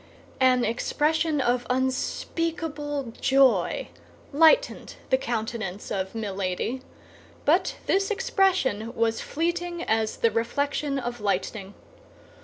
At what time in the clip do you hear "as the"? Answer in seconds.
9.83-10.31